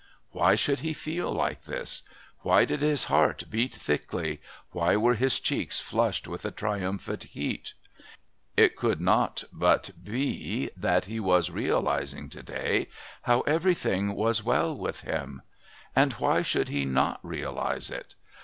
[0.31, 2.01] Why should he feel like this?
[2.39, 7.75] Why did his heart beat thickly, why were his cheeks flushed with a triumphant heat?
[8.57, 12.87] It could not but be that he was realising to day
[13.29, 15.43] how everything was well with him.
[15.95, 18.15] And why should he not realise it?